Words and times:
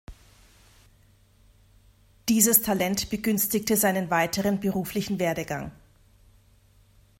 Dieses 2.27 2.63
Talent 2.63 3.11
begünstigte 3.11 3.75
seinen 3.77 4.09
weiteren 4.09 4.59
beruflichen 4.59 5.19
Werdegang. 5.19 5.71